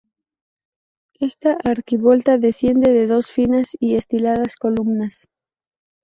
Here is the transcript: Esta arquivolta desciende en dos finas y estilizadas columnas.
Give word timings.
Esta 1.19 1.59
arquivolta 1.63 2.39
desciende 2.39 3.03
en 3.03 3.07
dos 3.07 3.29
finas 3.29 3.77
y 3.79 3.93
estilizadas 3.97 4.55
columnas. 4.55 5.27